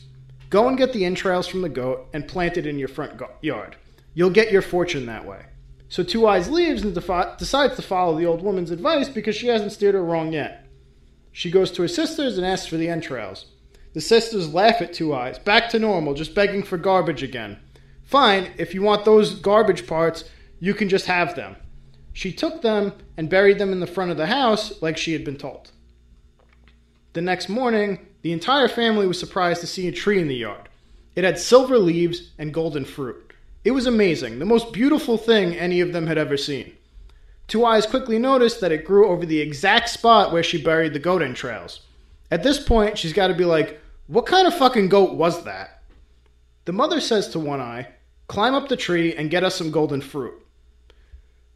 Go 0.49 0.67
and 0.67 0.77
get 0.77 0.93
the 0.93 1.05
entrails 1.05 1.47
from 1.47 1.61
the 1.63 1.69
goat 1.69 2.07
and 2.13 2.27
plant 2.27 2.57
it 2.57 2.67
in 2.67 2.77
your 2.77 2.87
front 2.87 3.17
go- 3.17 3.31
yard. 3.41 3.75
You'll 4.15 4.31
get 4.31 4.51
your 4.51 4.63
fortune 4.63 5.05
that 5.05 5.25
way. 5.25 5.45
So 5.89 6.01
Two 6.01 6.25
Eyes 6.25 6.49
leaves 6.49 6.81
and 6.81 6.95
defi- 6.95 7.37
decides 7.37 7.75
to 7.75 7.83
follow 7.83 8.17
the 8.17 8.25
old 8.25 8.41
woman's 8.41 8.71
advice 8.71 9.07
because 9.07 9.35
she 9.35 9.47
hasn't 9.47 9.71
steered 9.71 9.93
her 9.93 10.03
wrong 10.03 10.33
yet. 10.33 10.65
She 11.31 11.51
goes 11.51 11.69
to 11.71 11.83
her 11.83 11.87
sisters 11.87 12.37
and 12.37 12.47
asks 12.47 12.65
for 12.65 12.77
the 12.77 12.89
entrails. 12.89 13.45
The 13.93 14.01
sisters 14.01 14.53
laugh 14.53 14.81
at 14.81 14.93
Two 14.93 15.13
Eyes, 15.13 15.37
back 15.37 15.69
to 15.69 15.79
normal, 15.79 16.15
just 16.15 16.33
begging 16.33 16.63
for 16.63 16.77
garbage 16.77 17.21
again. 17.21 17.59
Fine, 18.03 18.53
if 18.57 18.73
you 18.73 18.81
want 18.81 19.05
those 19.05 19.35
garbage 19.35 19.85
parts, 19.85 20.25
you 20.59 20.73
can 20.73 20.89
just 20.89 21.05
have 21.05 21.35
them. 21.35 21.55
She 22.13 22.31
took 22.31 22.61
them 22.61 22.93
and 23.17 23.29
buried 23.29 23.59
them 23.59 23.71
in 23.71 23.81
the 23.81 23.87
front 23.87 24.11
of 24.11 24.17
the 24.17 24.27
house 24.27 24.81
like 24.81 24.97
she 24.97 25.13
had 25.13 25.25
been 25.25 25.37
told. 25.37 25.71
The 27.13 27.21
next 27.21 27.49
morning, 27.49 28.07
the 28.21 28.31
entire 28.31 28.67
family 28.67 29.07
was 29.07 29.19
surprised 29.19 29.61
to 29.61 29.67
see 29.67 29.87
a 29.87 29.91
tree 29.91 30.19
in 30.19 30.27
the 30.27 30.35
yard. 30.35 30.69
It 31.15 31.23
had 31.23 31.39
silver 31.39 31.77
leaves 31.77 32.31
and 32.37 32.53
golden 32.53 32.85
fruit. 32.85 33.24
It 33.65 33.71
was 33.71 33.87
amazing, 33.87 34.37
the 34.37 34.45
most 34.45 34.71
beautiful 34.71 35.17
thing 35.17 35.55
any 35.55 35.81
of 35.81 35.91
them 35.91 36.05
had 36.05 36.19
ever 36.19 36.37
seen. 36.37 36.77
Two 37.47 37.65
Eyes 37.65 37.87
quickly 37.87 38.19
noticed 38.19 38.61
that 38.61 38.71
it 38.71 38.85
grew 38.85 39.09
over 39.09 39.25
the 39.25 39.41
exact 39.41 39.89
spot 39.89 40.31
where 40.31 40.43
she 40.43 40.61
buried 40.61 40.93
the 40.93 40.99
goat 40.99 41.23
entrails. 41.23 41.81
At 42.29 42.43
this 42.43 42.63
point, 42.63 42.97
she's 42.97 43.11
got 43.11 43.27
to 43.27 43.33
be 43.33 43.43
like, 43.43 43.81
what 44.05 44.27
kind 44.27 44.45
of 44.45 44.55
fucking 44.55 44.89
goat 44.89 45.15
was 45.15 45.43
that? 45.45 45.81
The 46.65 46.73
mother 46.73 46.99
says 46.99 47.27
to 47.29 47.39
One 47.39 47.59
Eye, 47.59 47.87
climb 48.27 48.53
up 48.53 48.69
the 48.69 48.77
tree 48.77 49.15
and 49.15 49.31
get 49.31 49.43
us 49.43 49.55
some 49.55 49.71
golden 49.71 50.01
fruit. 50.01 50.33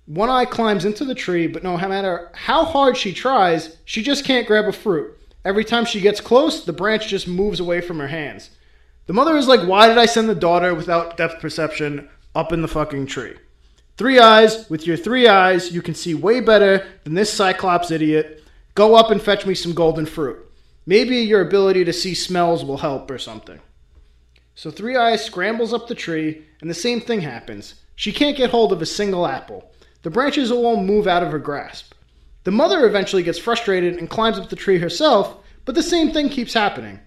One 0.07 0.29
Eye 0.31 0.45
climbs 0.45 0.85
into 0.85 1.05
the 1.05 1.13
tree, 1.13 1.45
but 1.45 1.61
no 1.61 1.77
matter 1.77 2.31
how 2.33 2.65
hard 2.65 2.97
she 2.97 3.13
tries, 3.13 3.77
she 3.85 4.01
just 4.01 4.25
can't 4.25 4.47
grab 4.47 4.65
a 4.65 4.71
fruit. 4.71 5.15
Every 5.45 5.63
time 5.63 5.85
she 5.85 6.01
gets 6.01 6.21
close, 6.21 6.65
the 6.65 6.73
branch 6.73 7.07
just 7.07 7.27
moves 7.27 7.59
away 7.59 7.81
from 7.81 7.99
her 7.99 8.07
hands. 8.07 8.49
The 9.09 9.15
mother 9.15 9.37
is 9.37 9.47
like, 9.47 9.61
Why 9.61 9.87
did 9.87 9.97
I 9.97 10.05
send 10.05 10.29
the 10.29 10.35
daughter 10.35 10.75
without 10.75 11.17
depth 11.17 11.41
perception 11.41 12.07
up 12.35 12.53
in 12.53 12.61
the 12.61 12.67
fucking 12.67 13.07
tree? 13.07 13.33
Three 13.97 14.19
eyes, 14.19 14.69
with 14.69 14.85
your 14.85 14.97
three 14.97 15.27
eyes, 15.27 15.71
you 15.71 15.81
can 15.81 15.95
see 15.95 16.13
way 16.13 16.41
better 16.41 16.85
than 17.05 17.15
this 17.15 17.33
Cyclops 17.33 17.89
idiot. 17.89 18.43
Go 18.75 18.93
up 18.93 19.09
and 19.09 19.19
fetch 19.19 19.47
me 19.47 19.55
some 19.55 19.73
golden 19.73 20.05
fruit. 20.05 20.37
Maybe 20.85 21.15
your 21.15 21.41
ability 21.41 21.85
to 21.85 21.91
see 21.91 22.13
smells 22.13 22.63
will 22.63 22.77
help 22.77 23.09
or 23.09 23.17
something. 23.17 23.59
So 24.53 24.69
Three 24.69 24.95
Eyes 24.95 25.25
scrambles 25.25 25.73
up 25.73 25.87
the 25.87 25.95
tree, 25.95 26.45
and 26.61 26.69
the 26.69 26.75
same 26.75 27.01
thing 27.01 27.21
happens. 27.21 27.81
She 27.95 28.11
can't 28.11 28.37
get 28.37 28.51
hold 28.51 28.71
of 28.71 28.83
a 28.83 28.85
single 28.85 29.25
apple. 29.25 29.71
The 30.03 30.11
branches 30.11 30.51
all 30.51 30.83
move 30.83 31.07
out 31.07 31.23
of 31.23 31.31
her 31.31 31.39
grasp. 31.39 31.95
The 32.43 32.51
mother 32.51 32.85
eventually 32.85 33.23
gets 33.23 33.39
frustrated 33.39 33.95
and 33.95 34.07
climbs 34.07 34.37
up 34.37 34.49
the 34.49 34.55
tree 34.55 34.77
herself, 34.77 35.37
but 35.65 35.73
the 35.73 35.81
same 35.81 36.11
thing 36.11 36.29
keeps 36.29 36.53
happening. 36.53 36.99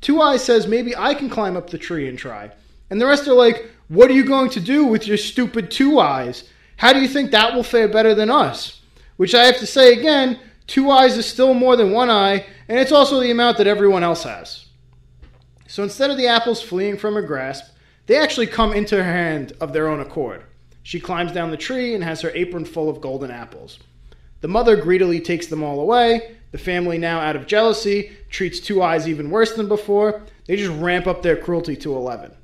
Two 0.00 0.20
Eyes 0.20 0.42
says 0.42 0.66
maybe 0.66 0.96
I 0.96 1.14
can 1.14 1.28
climb 1.28 1.56
up 1.56 1.70
the 1.70 1.78
tree 1.78 2.08
and 2.08 2.18
try. 2.18 2.50
And 2.90 3.00
the 3.00 3.06
rest 3.06 3.28
are 3.28 3.34
like, 3.34 3.70
What 3.88 4.10
are 4.10 4.14
you 4.14 4.24
going 4.24 4.50
to 4.50 4.60
do 4.60 4.84
with 4.84 5.06
your 5.06 5.16
stupid 5.16 5.70
two 5.70 6.00
eyes? 6.00 6.44
How 6.76 6.92
do 6.92 7.00
you 7.00 7.08
think 7.08 7.30
that 7.30 7.54
will 7.54 7.62
fare 7.62 7.88
better 7.88 8.14
than 8.14 8.30
us? 8.30 8.80
Which 9.16 9.34
I 9.34 9.44
have 9.44 9.58
to 9.58 9.66
say 9.66 9.92
again, 9.92 10.40
two 10.66 10.90
eyes 10.90 11.16
is 11.16 11.26
still 11.26 11.52
more 11.52 11.76
than 11.76 11.92
one 11.92 12.08
eye, 12.08 12.46
and 12.68 12.78
it's 12.78 12.92
also 12.92 13.20
the 13.20 13.30
amount 13.30 13.58
that 13.58 13.66
everyone 13.66 14.02
else 14.02 14.22
has. 14.22 14.66
So 15.66 15.82
instead 15.82 16.10
of 16.10 16.16
the 16.16 16.26
apples 16.26 16.62
fleeing 16.62 16.96
from 16.96 17.14
her 17.14 17.22
grasp, 17.22 17.66
they 18.06 18.16
actually 18.16 18.46
come 18.46 18.72
into 18.72 18.96
her 18.96 19.04
hand 19.12 19.52
of 19.60 19.72
their 19.72 19.88
own 19.88 20.00
accord. 20.00 20.42
She 20.82 20.98
climbs 20.98 21.32
down 21.32 21.50
the 21.50 21.56
tree 21.56 21.94
and 21.94 22.02
has 22.02 22.22
her 22.22 22.32
apron 22.34 22.64
full 22.64 22.88
of 22.88 23.00
golden 23.00 23.30
apples. 23.30 23.78
The 24.40 24.48
mother 24.48 24.74
greedily 24.74 25.20
takes 25.20 25.46
them 25.46 25.62
all 25.62 25.80
away. 25.80 26.36
The 26.52 26.58
family, 26.58 26.98
now 26.98 27.20
out 27.20 27.36
of 27.36 27.46
jealousy, 27.46 28.12
treats 28.28 28.60
Two 28.60 28.82
Eyes 28.82 29.06
even 29.08 29.30
worse 29.30 29.54
than 29.54 29.68
before. 29.68 30.22
They 30.46 30.56
just 30.56 30.76
ramp 30.80 31.06
up 31.06 31.22
their 31.22 31.36
cruelty 31.36 31.76
to 31.76 31.94
11. 31.94 32.34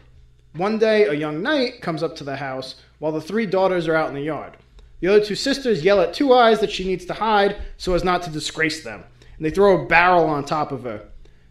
One 0.55 0.79
day, 0.79 1.05
a 1.05 1.13
young 1.13 1.43
knight 1.43 1.83
comes 1.83 2.03
up 2.03 2.17
to 2.17 2.25
the 2.25 2.37
house 2.37 2.77
while 2.99 3.13
the 3.13 3.21
three 3.21 3.47
daughters 3.47 3.89
are 3.89 3.97
out 3.97 4.09
in 4.09 4.15
the 4.15 4.23
yard. 4.23 4.57
The 5.01 5.09
other 5.09 5.25
two 5.25 5.35
sisters 5.35 5.85
yell 5.85 6.01
at 6.01 6.15
Two 6.15 6.33
Eyes 6.33 6.61
that 6.61 6.71
she 6.71 6.87
needs 6.87 7.05
to 7.07 7.15
hide 7.15 7.57
so 7.77 7.95
as 7.95 8.05
not 8.05 8.23
to 8.23 8.31
disgrace 8.31 8.83
them, 8.83 9.05
and 9.37 9.45
they 9.45 9.51
throw 9.51 9.83
a 9.83 9.87
barrel 9.87 10.25
on 10.25 10.45
top 10.45 10.73
of 10.73 10.85
her. 10.85 11.09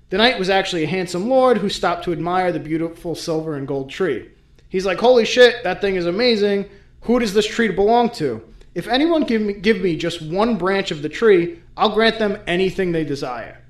The 0.10 0.18
knight 0.18 0.40
was 0.40 0.50
actually 0.50 0.84
a 0.84 0.88
handsome 0.88 1.30
lord 1.30 1.58
who 1.58 1.70
stopped 1.70 2.06
to 2.06 2.12
admire 2.12 2.52
the 2.52 2.60
beautiful 2.60 3.16
silver 3.16 3.56
and 3.56 3.68
gold 3.68 3.90
tree. 3.90 4.30
He's 4.70 4.86
like, 4.86 5.00
Holy 5.00 5.26
shit, 5.26 5.64
that 5.64 5.82
thing 5.82 5.96
is 5.96 6.06
amazing. 6.06 6.70
Who 7.02 7.20
does 7.20 7.34
this 7.34 7.46
tree 7.46 7.70
belong 7.70 8.10
to? 8.12 8.42
If 8.76 8.88
anyone 8.90 9.24
give 9.24 9.42
me, 9.42 9.54
give 9.54 9.82
me 9.82 9.96
just 9.96 10.22
one 10.22 10.58
branch 10.58 10.92
of 10.92 11.02
the 11.02 11.10
tree, 11.10 11.62
I'll 11.78 11.94
grant 11.94 12.20
them 12.20 12.38
anything 12.46 12.92
they 12.92 13.06
desire. 13.06 13.64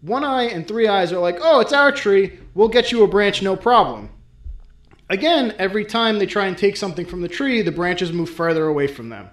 One 0.00 0.24
Eye 0.24 0.44
and 0.44 0.66
Three 0.66 0.88
Eyes 0.88 1.12
are 1.12 1.20
like, 1.20 1.38
oh, 1.40 1.60
it's 1.60 1.74
our 1.74 1.92
tree. 1.92 2.38
We'll 2.54 2.68
get 2.68 2.90
you 2.90 3.04
a 3.04 3.06
branch, 3.06 3.42
no 3.42 3.54
problem. 3.54 4.08
Again, 5.10 5.54
every 5.58 5.84
time 5.84 6.18
they 6.18 6.26
try 6.26 6.46
and 6.46 6.56
take 6.56 6.76
something 6.76 7.04
from 7.04 7.20
the 7.20 7.28
tree, 7.28 7.60
the 7.60 7.70
branches 7.70 8.12
move 8.12 8.30
further 8.30 8.66
away 8.66 8.86
from 8.86 9.10
them. 9.10 9.28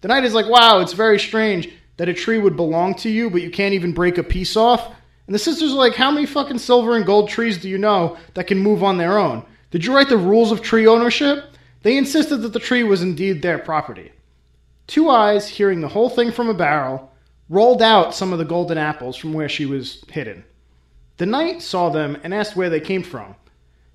The 0.00 0.08
knight 0.08 0.24
is 0.24 0.34
like, 0.34 0.48
wow, 0.48 0.80
it's 0.80 0.92
very 0.92 1.18
strange 1.18 1.70
that 1.96 2.08
a 2.08 2.14
tree 2.14 2.38
would 2.38 2.56
belong 2.56 2.94
to 2.96 3.08
you, 3.08 3.30
but 3.30 3.42
you 3.42 3.50
can't 3.50 3.74
even 3.74 3.92
break 3.92 4.18
a 4.18 4.24
piece 4.24 4.56
off. 4.56 4.92
And 5.26 5.34
the 5.34 5.38
sisters 5.38 5.72
are 5.72 5.76
like, 5.76 5.94
how 5.94 6.10
many 6.10 6.26
fucking 6.26 6.58
silver 6.58 6.96
and 6.96 7.06
gold 7.06 7.28
trees 7.28 7.58
do 7.58 7.68
you 7.68 7.78
know 7.78 8.16
that 8.34 8.48
can 8.48 8.58
move 8.58 8.82
on 8.82 8.98
their 8.98 9.18
own? 9.18 9.44
Did 9.70 9.84
you 9.84 9.94
write 9.94 10.08
the 10.08 10.16
rules 10.16 10.50
of 10.50 10.62
tree 10.62 10.88
ownership? 10.88 11.49
They 11.82 11.96
insisted 11.96 12.38
that 12.38 12.52
the 12.52 12.60
tree 12.60 12.82
was 12.82 13.02
indeed 13.02 13.42
their 13.42 13.58
property. 13.58 14.12
Two 14.86 15.08
Eyes, 15.08 15.48
hearing 15.48 15.80
the 15.80 15.88
whole 15.88 16.10
thing 16.10 16.32
from 16.32 16.48
a 16.48 16.54
barrel, 16.54 17.12
rolled 17.48 17.82
out 17.82 18.14
some 18.14 18.32
of 18.32 18.38
the 18.38 18.44
golden 18.44 18.78
apples 18.78 19.16
from 19.16 19.32
where 19.32 19.48
she 19.48 19.66
was 19.66 20.04
hidden. 20.08 20.44
The 21.16 21.26
knight 21.26 21.62
saw 21.62 21.90
them 21.90 22.18
and 22.22 22.32
asked 22.32 22.56
where 22.56 22.70
they 22.70 22.80
came 22.80 23.02
from. 23.02 23.34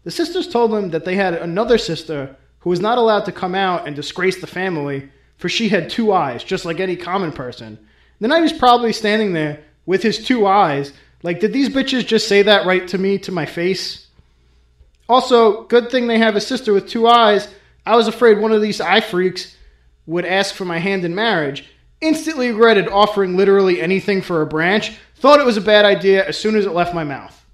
The 0.03 0.11
sisters 0.11 0.47
told 0.47 0.73
him 0.73 0.91
that 0.91 1.05
they 1.05 1.15
had 1.15 1.33
another 1.33 1.77
sister 1.77 2.35
who 2.59 2.69
was 2.69 2.79
not 2.79 2.97
allowed 2.97 3.25
to 3.25 3.31
come 3.31 3.55
out 3.55 3.87
and 3.87 3.95
disgrace 3.95 4.39
the 4.39 4.47
family, 4.47 5.09
for 5.37 5.49
she 5.49 5.69
had 5.69 5.89
two 5.89 6.11
eyes, 6.11 6.43
just 6.43 6.65
like 6.65 6.79
any 6.79 6.95
common 6.95 7.31
person. 7.31 7.79
The 8.19 8.27
knight 8.27 8.41
was 8.41 8.53
probably 8.53 8.93
standing 8.93 9.33
there 9.33 9.63
with 9.85 10.01
his 10.01 10.23
two 10.23 10.47
eyes, 10.47 10.93
like, 11.25 11.39
did 11.39 11.53
these 11.53 11.69
bitches 11.69 12.05
just 12.05 12.27
say 12.27 12.43
that 12.43 12.67
right 12.67 12.87
to 12.89 12.99
me, 12.99 13.17
to 13.19 13.31
my 13.31 13.47
face? 13.47 14.05
Also, 15.09 15.63
good 15.63 15.89
thing 15.89 16.05
they 16.05 16.19
have 16.19 16.35
a 16.35 16.41
sister 16.41 16.71
with 16.71 16.87
two 16.87 17.07
eyes. 17.07 17.47
I 17.85 17.95
was 17.95 18.07
afraid 18.07 18.39
one 18.39 18.51
of 18.51 18.61
these 18.61 18.81
eye 18.81 19.01
freaks 19.01 19.55
would 20.05 20.25
ask 20.25 20.53
for 20.53 20.65
my 20.65 20.79
hand 20.79 21.05
in 21.05 21.15
marriage. 21.15 21.65
Instantly 22.01 22.49
regretted 22.49 22.87
offering 22.87 23.37
literally 23.37 23.81
anything 23.81 24.21
for 24.21 24.41
a 24.41 24.45
branch. 24.45 24.97
Thought 25.15 25.39
it 25.39 25.45
was 25.45 25.57
a 25.57 25.61
bad 25.61 25.85
idea 25.85 26.27
as 26.27 26.37
soon 26.37 26.55
as 26.55 26.65
it 26.65 26.73
left 26.73 26.93
my 26.93 27.03
mouth. 27.03 27.45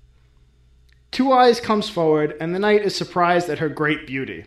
Two 1.11 1.31
Eyes 1.31 1.59
comes 1.59 1.89
forward, 1.89 2.37
and 2.39 2.55
the 2.55 2.59
knight 2.59 2.83
is 2.83 2.95
surprised 2.95 3.49
at 3.49 3.59
her 3.59 3.69
great 3.69 4.07
beauty. 4.07 4.45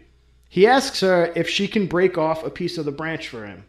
He 0.49 0.67
asks 0.67 1.01
her 1.01 1.33
if 1.37 1.49
she 1.49 1.69
can 1.69 1.87
break 1.87 2.17
off 2.17 2.45
a 2.45 2.51
piece 2.51 2.79
of 2.79 2.87
the 2.87 2.93
branch 2.93 3.29
for 3.29 3.47
him. 3.47 3.65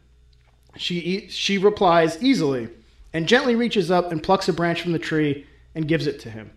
She, 0.77 1.27
she 1.29 1.57
replies 1.57 2.21
easily, 2.23 2.69
and 3.11 3.27
gently 3.27 3.55
reaches 3.55 3.91
up 3.91 4.11
and 4.11 4.23
plucks 4.23 4.47
a 4.47 4.53
branch 4.53 4.81
from 4.81 4.93
the 4.93 4.99
tree 4.99 5.45
and 5.73 5.87
gives 5.87 6.07
it 6.07 6.19
to 6.21 6.29
him. 6.29 6.51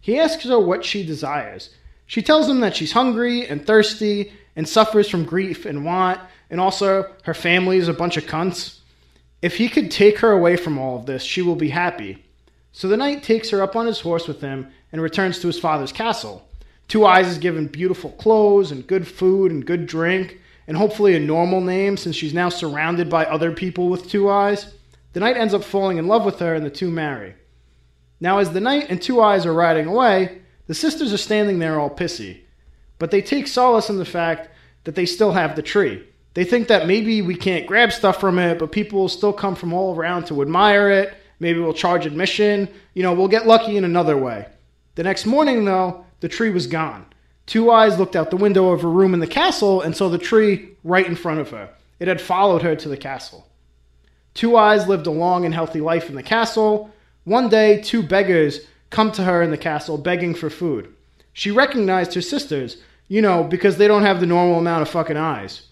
He 0.00 0.18
asks 0.18 0.44
her 0.44 0.58
what 0.58 0.84
she 0.84 1.04
desires. 1.04 1.70
She 2.06 2.22
tells 2.22 2.48
him 2.48 2.60
that 2.60 2.76
she's 2.76 2.92
hungry 2.92 3.46
and 3.46 3.66
thirsty 3.66 4.32
and 4.56 4.68
suffers 4.68 5.08
from 5.08 5.24
grief 5.24 5.66
and 5.66 5.84
want, 5.84 6.20
and 6.50 6.60
also 6.60 7.14
her 7.24 7.34
family 7.34 7.76
is 7.78 7.88
a 7.88 7.94
bunch 7.94 8.16
of 8.16 8.24
cunts. 8.24 8.78
If 9.42 9.56
he 9.56 9.68
could 9.68 9.90
take 9.90 10.18
her 10.18 10.32
away 10.32 10.56
from 10.56 10.78
all 10.78 10.96
of 10.96 11.06
this, 11.06 11.22
she 11.22 11.42
will 11.42 11.54
be 11.54 11.68
happy. 11.68 12.24
So 12.72 12.88
the 12.88 12.96
knight 12.96 13.22
takes 13.22 13.50
her 13.50 13.62
up 13.62 13.76
on 13.76 13.86
his 13.86 14.00
horse 14.00 14.26
with 14.26 14.40
him 14.40 14.68
and 14.92 15.00
returns 15.00 15.38
to 15.40 15.46
his 15.46 15.60
father's 15.60 15.92
castle. 15.92 16.48
Two 16.88 17.04
Eyes 17.04 17.28
is 17.28 17.38
given 17.38 17.66
beautiful 17.66 18.10
clothes 18.12 18.70
and 18.70 18.86
good 18.86 19.06
food 19.06 19.50
and 19.50 19.66
good 19.66 19.86
drink, 19.86 20.40
and 20.66 20.76
hopefully 20.76 21.14
a 21.14 21.20
normal 21.20 21.60
name 21.60 21.96
since 21.96 22.16
she's 22.16 22.34
now 22.34 22.48
surrounded 22.48 23.08
by 23.08 23.24
other 23.24 23.52
people 23.52 23.88
with 23.88 24.08
two 24.08 24.28
eyes. 24.28 24.74
The 25.12 25.20
knight 25.20 25.36
ends 25.36 25.54
up 25.54 25.64
falling 25.64 25.98
in 25.98 26.08
love 26.08 26.24
with 26.24 26.38
her, 26.40 26.54
and 26.54 26.64
the 26.64 26.70
two 26.70 26.90
marry. 26.90 27.34
Now, 28.20 28.38
as 28.38 28.52
the 28.52 28.60
knight 28.60 28.86
and 28.88 29.00
Two 29.00 29.20
Eyes 29.20 29.44
are 29.44 29.52
riding 29.52 29.86
away, 29.86 30.40
the 30.66 30.74
sisters 30.74 31.12
are 31.12 31.18
standing 31.18 31.58
there 31.58 31.78
all 31.78 31.90
pissy. 31.90 32.40
But 32.98 33.10
they 33.10 33.22
take 33.22 33.46
solace 33.46 33.90
in 33.90 33.98
the 33.98 34.04
fact 34.04 34.50
that 34.84 34.94
they 34.94 35.06
still 35.06 35.32
have 35.32 35.56
the 35.56 35.62
tree. 35.62 36.06
They 36.34 36.44
think 36.44 36.68
that 36.68 36.86
maybe 36.86 37.22
we 37.22 37.34
can't 37.34 37.66
grab 37.66 37.92
stuff 37.92 38.20
from 38.20 38.38
it, 38.38 38.58
but 38.58 38.72
people 38.72 39.00
will 39.00 39.08
still 39.08 39.32
come 39.32 39.54
from 39.54 39.72
all 39.72 39.94
around 39.94 40.26
to 40.26 40.42
admire 40.42 40.90
it 40.90 41.16
Maybe 41.38 41.60
we'll 41.60 41.74
charge 41.74 42.06
admission. 42.06 42.68
You 42.94 43.02
know, 43.02 43.12
we'll 43.12 43.28
get 43.28 43.46
lucky 43.46 43.76
in 43.76 43.84
another 43.84 44.16
way. 44.16 44.46
The 44.94 45.02
next 45.02 45.26
morning, 45.26 45.64
though, 45.64 46.04
the 46.20 46.28
tree 46.28 46.50
was 46.50 46.66
gone. 46.66 47.06
Two 47.44 47.70
Eyes 47.70 47.98
looked 47.98 48.16
out 48.16 48.30
the 48.30 48.36
window 48.36 48.70
of 48.72 48.82
her 48.82 48.90
room 48.90 49.14
in 49.14 49.20
the 49.20 49.26
castle 49.26 49.82
and 49.82 49.94
saw 49.94 50.08
the 50.08 50.18
tree 50.18 50.70
right 50.82 51.06
in 51.06 51.14
front 51.14 51.40
of 51.40 51.50
her. 51.50 51.68
It 52.00 52.08
had 52.08 52.20
followed 52.20 52.62
her 52.62 52.74
to 52.76 52.88
the 52.88 52.96
castle. 52.96 53.46
Two 54.34 54.56
Eyes 54.56 54.88
lived 54.88 55.06
a 55.06 55.10
long 55.10 55.44
and 55.44 55.54
healthy 55.54 55.80
life 55.80 56.08
in 56.08 56.14
the 56.14 56.22
castle. 56.22 56.90
One 57.24 57.48
day, 57.48 57.80
two 57.80 58.02
beggars 58.02 58.60
come 58.90 59.12
to 59.12 59.24
her 59.24 59.42
in 59.42 59.50
the 59.50 59.58
castle 59.58 59.98
begging 59.98 60.34
for 60.34 60.50
food. 60.50 60.92
She 61.36 61.50
recognized 61.50 62.14
her 62.14 62.22
sisters, 62.22 62.78
you 63.08 63.20
know, 63.20 63.44
because 63.44 63.76
they 63.76 63.86
don't 63.86 64.02
have 64.02 64.20
the 64.20 64.26
normal 64.26 64.58
amount 64.58 64.82
of 64.82 64.88
fucking 64.88 65.16
eyes. 65.16 65.68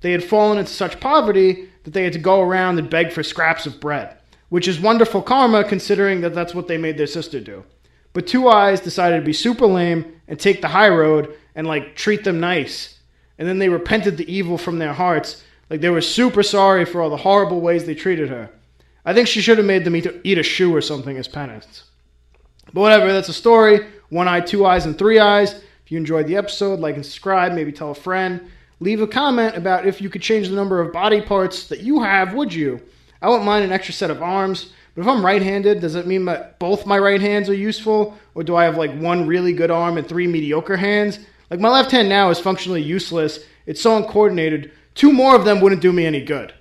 They 0.00 0.12
had 0.12 0.22
fallen 0.22 0.58
into 0.58 0.72
such 0.72 1.00
poverty 1.00 1.68
that 1.82 1.92
they 1.92 2.04
had 2.04 2.12
to 2.12 2.18
go 2.20 2.40
around 2.40 2.78
and 2.78 2.88
beg 2.88 3.10
for 3.10 3.24
scraps 3.24 3.66
of 3.66 3.80
bread 3.80 4.18
which 4.48 4.68
is 4.68 4.80
wonderful 4.80 5.22
karma 5.22 5.64
considering 5.64 6.20
that 6.22 6.34
that's 6.34 6.54
what 6.54 6.68
they 6.68 6.78
made 6.78 6.96
their 6.96 7.06
sister 7.06 7.40
do. 7.40 7.64
But 8.12 8.26
Two 8.26 8.48
Eyes 8.48 8.80
decided 8.80 9.20
to 9.20 9.26
be 9.26 9.32
super 9.32 9.66
lame 9.66 10.20
and 10.26 10.38
take 10.38 10.60
the 10.60 10.68
high 10.68 10.88
road 10.88 11.36
and 11.54 11.66
like 11.66 11.96
treat 11.96 12.24
them 12.24 12.40
nice. 12.40 12.98
And 13.38 13.46
then 13.46 13.58
they 13.58 13.68
repented 13.68 14.16
the 14.16 14.32
evil 14.32 14.58
from 14.58 14.78
their 14.78 14.92
hearts. 14.92 15.44
Like 15.70 15.80
they 15.80 15.90
were 15.90 16.00
super 16.00 16.42
sorry 16.42 16.84
for 16.84 17.02
all 17.02 17.10
the 17.10 17.16
horrible 17.16 17.60
ways 17.60 17.84
they 17.84 17.94
treated 17.94 18.30
her. 18.30 18.50
I 19.04 19.14
think 19.14 19.28
she 19.28 19.40
should 19.40 19.58
have 19.58 19.66
made 19.66 19.84
them 19.84 19.96
eat, 19.96 20.38
a 20.38 20.42
shoe 20.42 20.74
or 20.74 20.80
something 20.80 21.16
as 21.16 21.28
penance. 21.28 21.84
But 22.72 22.80
whatever, 22.80 23.12
that's 23.12 23.28
a 23.28 23.34
story. 23.34 23.86
One 24.10 24.28
eye, 24.28 24.40
two 24.40 24.64
eyes, 24.64 24.86
and 24.86 24.96
three 24.96 25.18
eyes. 25.18 25.54
If 25.54 25.92
you 25.92 25.98
enjoyed 25.98 26.26
the 26.26 26.36
episode, 26.36 26.80
like 26.80 26.96
and 26.96 27.04
subscribe, 27.04 27.52
maybe 27.52 27.72
tell 27.72 27.90
a 27.90 27.94
friend. 27.94 28.50
Leave 28.80 29.02
a 29.02 29.06
comment 29.06 29.56
about 29.56 29.86
if 29.86 30.00
you 30.00 30.08
could 30.08 30.22
change 30.22 30.48
the 30.48 30.54
number 30.54 30.80
of 30.80 30.92
body 30.92 31.20
parts 31.20 31.66
that 31.68 31.80
you 31.80 32.02
have, 32.02 32.34
would 32.34 32.52
you? 32.52 32.80
I 33.20 33.28
wouldn't 33.28 33.44
mind 33.44 33.64
an 33.64 33.72
extra 33.72 33.92
set 33.92 34.10
of 34.10 34.22
arms, 34.22 34.72
but 34.94 35.02
if 35.02 35.08
I'm 35.08 35.24
right-handed, 35.24 35.80
does 35.80 35.96
it 35.96 36.06
mean 36.06 36.24
that 36.26 36.58
both 36.58 36.86
my 36.86 36.98
right 36.98 37.20
hands 37.20 37.48
are 37.48 37.54
useful, 37.54 38.16
or 38.34 38.44
do 38.44 38.54
I 38.54 38.64
have 38.64 38.76
like 38.76 38.96
one 38.98 39.26
really 39.26 39.52
good 39.52 39.70
arm 39.70 39.98
and 39.98 40.08
three 40.08 40.26
mediocre 40.26 40.76
hands? 40.76 41.18
Like 41.50 41.60
my 41.60 41.70
left 41.70 41.90
hand 41.90 42.08
now 42.08 42.30
is 42.30 42.38
functionally 42.38 42.82
useless. 42.82 43.40
It's 43.66 43.80
so 43.80 43.96
uncoordinated. 43.96 44.72
Two 44.94 45.12
more 45.12 45.34
of 45.34 45.44
them 45.44 45.60
wouldn't 45.60 45.82
do 45.82 45.92
me 45.92 46.06
any 46.06 46.24
good. 46.24 46.54